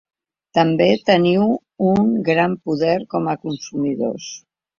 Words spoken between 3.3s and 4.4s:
consumidors.